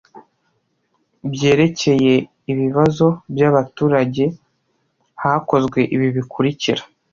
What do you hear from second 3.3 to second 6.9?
by abaturage hakozwe ibi bikurikira